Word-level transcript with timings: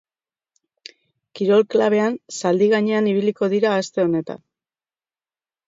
Kirol 1.39 1.65
klabean 1.75 2.17
zaldi 2.39 2.71
gainean 2.73 3.11
ibiliko 3.13 3.53
dira 3.55 3.77
aste 3.85 4.09
honetan. 4.09 4.45